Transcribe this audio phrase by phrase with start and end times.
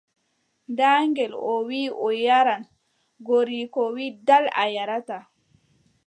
[0.77, 2.63] Ɗal ngel, o wii o yaaran,
[3.27, 5.23] goriiko wii: ɗal a yaarataa.